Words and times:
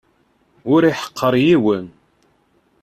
Ur 0.73 0.81
iḥeqqer 0.91 1.33
yiwen. 1.45 1.85